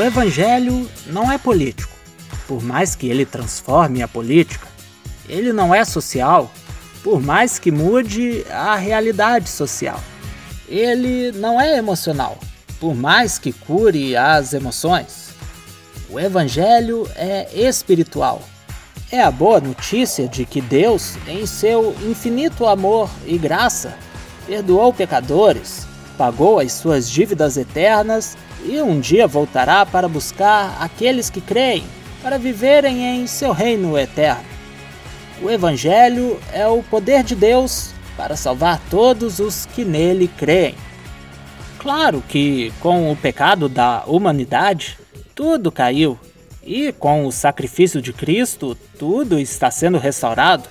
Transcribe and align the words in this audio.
Evangelho 0.00 0.88
não 1.08 1.32
é 1.32 1.36
político. 1.36 1.92
Por 2.46 2.62
mais 2.62 2.94
que 2.94 3.08
ele 3.08 3.26
transforme 3.26 4.02
a 4.02 4.08
política, 4.08 4.68
ele 5.28 5.52
não 5.52 5.74
é 5.74 5.84
social, 5.84 6.50
por 7.02 7.20
mais 7.20 7.58
que 7.58 7.72
mude 7.72 8.44
a 8.50 8.76
realidade 8.76 9.48
social. 9.48 10.00
Ele 10.68 11.32
não 11.32 11.60
é 11.60 11.76
emocional, 11.76 12.38
por 12.78 12.94
mais 12.94 13.36
que 13.36 13.52
cure 13.52 14.16
as 14.16 14.52
emoções. 14.52 15.30
O 16.08 16.20
Evangelho 16.20 17.08
é 17.16 17.48
espiritual. 17.52 18.42
É 19.10 19.20
a 19.20 19.30
boa 19.30 19.60
notícia 19.60 20.28
de 20.28 20.44
que 20.44 20.60
Deus, 20.60 21.16
em 21.26 21.44
seu 21.46 21.96
infinito 22.08 22.64
amor 22.64 23.10
e 23.26 23.36
graça, 23.36 23.96
perdoou 24.46 24.92
pecadores, 24.92 25.84
pagou 26.20 26.60
as 26.60 26.72
suas 26.72 27.10
dívidas 27.10 27.56
eternas 27.56 28.36
e 28.66 28.78
um 28.82 29.00
dia 29.00 29.26
voltará 29.26 29.86
para 29.86 30.06
buscar 30.06 30.76
aqueles 30.78 31.30
que 31.30 31.40
creem, 31.40 31.82
para 32.22 32.36
viverem 32.36 33.02
em 33.22 33.26
seu 33.26 33.52
reino 33.52 33.96
eterno. 33.98 34.44
O 35.40 35.48
Evangelho 35.48 36.38
é 36.52 36.66
o 36.66 36.82
poder 36.82 37.22
de 37.24 37.34
Deus 37.34 37.94
para 38.18 38.36
salvar 38.36 38.78
todos 38.90 39.38
os 39.38 39.64
que 39.64 39.82
nele 39.82 40.28
creem. 40.36 40.74
Claro 41.78 42.22
que, 42.28 42.70
com 42.80 43.10
o 43.10 43.16
pecado 43.16 43.66
da 43.66 44.04
humanidade, 44.06 44.98
tudo 45.34 45.72
caiu, 45.72 46.20
e 46.62 46.92
com 46.92 47.24
o 47.24 47.32
sacrifício 47.32 48.02
de 48.02 48.12
Cristo, 48.12 48.76
tudo 48.98 49.38
está 49.38 49.70
sendo 49.70 49.96
restaurado. 49.96 50.68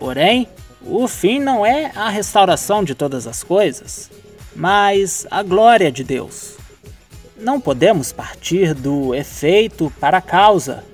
Porém, 0.00 0.48
o 0.84 1.06
fim 1.06 1.38
não 1.38 1.64
é 1.64 1.92
a 1.94 2.08
restauração 2.08 2.82
de 2.82 2.96
todas 2.96 3.28
as 3.28 3.44
coisas, 3.44 4.10
mas 4.54 5.26
a 5.30 5.42
glória 5.42 5.90
de 5.90 6.04
Deus. 6.04 6.56
Não 7.36 7.60
podemos 7.60 8.12
partir 8.12 8.74
do 8.74 9.14
efeito 9.14 9.92
para 9.98 10.18
a 10.18 10.22
causa. 10.22 10.84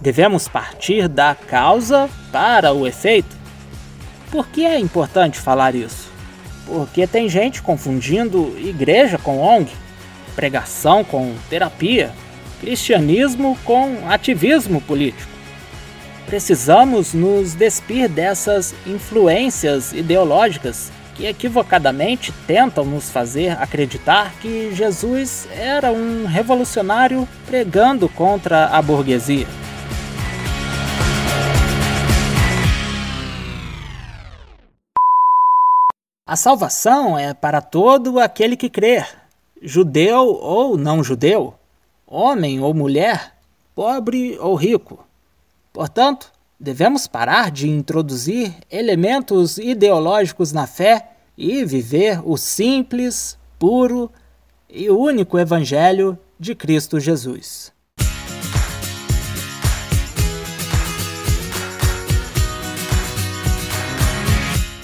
Devemos 0.00 0.48
partir 0.48 1.08
da 1.08 1.34
causa 1.34 2.08
para 2.32 2.72
o 2.72 2.86
efeito. 2.86 3.36
Por 4.30 4.48
que 4.48 4.64
é 4.64 4.78
importante 4.78 5.38
falar 5.38 5.74
isso? 5.74 6.10
Porque 6.66 7.06
tem 7.06 7.28
gente 7.28 7.62
confundindo 7.62 8.56
igreja 8.58 9.18
com 9.18 9.38
ONG, 9.38 9.70
pregação 10.34 11.04
com 11.04 11.34
terapia, 11.50 12.12
cristianismo 12.60 13.58
com 13.64 14.08
ativismo 14.08 14.80
político. 14.80 15.30
Precisamos 16.26 17.12
nos 17.12 17.54
despir 17.54 18.08
dessas 18.08 18.74
influências 18.86 19.92
ideológicas 19.92 20.90
que 21.14 21.26
equivocadamente 21.26 22.32
tentam 22.46 22.84
nos 22.84 23.10
fazer 23.10 23.50
acreditar 23.60 24.34
que 24.40 24.74
Jesus 24.74 25.48
era 25.52 25.92
um 25.92 26.26
revolucionário 26.26 27.28
pregando 27.46 28.08
contra 28.08 28.66
a 28.66 28.82
burguesia. 28.82 29.46
A 36.26 36.36
salvação 36.36 37.18
é 37.18 37.32
para 37.32 37.60
todo 37.60 38.18
aquele 38.18 38.56
que 38.56 38.68
crer, 38.68 39.06
judeu 39.62 40.26
ou 40.26 40.76
não 40.76 41.04
judeu, 41.04 41.54
homem 42.06 42.60
ou 42.60 42.74
mulher, 42.74 43.34
pobre 43.74 44.36
ou 44.38 44.54
rico. 44.54 45.06
Portanto, 45.72 46.32
Devemos 46.58 47.08
parar 47.08 47.50
de 47.50 47.68
introduzir 47.68 48.54
elementos 48.70 49.58
ideológicos 49.58 50.52
na 50.52 50.66
fé 50.66 51.10
e 51.36 51.64
viver 51.64 52.20
o 52.24 52.36
simples, 52.36 53.36
puro 53.58 54.10
e 54.70 54.88
único 54.88 55.36
Evangelho 55.36 56.16
de 56.38 56.54
Cristo 56.54 57.00
Jesus. 57.00 57.72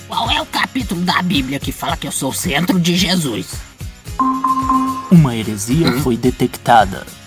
Qual 0.09 0.29
é 0.29 0.43
o 0.43 0.47
capítulo 0.47 1.03
da 1.03 1.23
Bíblia 1.23 1.61
que 1.61 1.71
fala 1.71 1.97
que 1.97 2.07
eu 2.07 2.13
sou 2.13 2.31
o 2.31 2.35
centro 2.35 2.81
de 2.81 2.97
Jesus? 2.97 3.53
Uma 5.11 5.37
heresia 5.37 5.93
foi 6.03 6.17
detectada. 6.17 7.20